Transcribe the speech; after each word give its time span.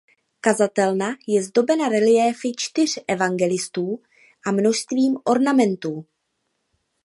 Kazatelna 0.45 1.09
je 1.27 1.41
zdobena 1.43 1.89
reliéfy 1.89 2.51
čtyř 2.57 2.99
evangelistů 3.07 3.99
a 4.45 4.51
množstvím 4.51 5.17
ornamentů. 5.25 6.05